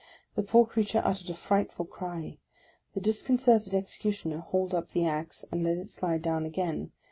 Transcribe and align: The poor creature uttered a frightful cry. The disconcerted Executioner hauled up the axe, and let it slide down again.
The 0.33 0.41
poor 0.41 0.65
creature 0.65 1.03
uttered 1.05 1.29
a 1.29 1.35
frightful 1.35 1.85
cry. 1.85 2.39
The 2.95 2.99
disconcerted 3.01 3.75
Executioner 3.75 4.39
hauled 4.39 4.73
up 4.73 4.93
the 4.93 5.05
axe, 5.05 5.45
and 5.51 5.63
let 5.63 5.77
it 5.77 5.89
slide 5.89 6.23
down 6.23 6.43
again. 6.43 6.91